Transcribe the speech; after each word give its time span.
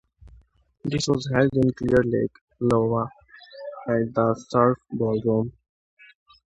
This 0.83 1.07
was 1.07 1.29
held 1.31 1.51
in 1.53 1.73
Clear 1.73 2.03
Lake, 2.03 2.33
Iowa, 2.73 3.03
at 3.87 4.11
the 4.15 4.33
Surf 4.49 4.79
Ballroom. 4.91 5.53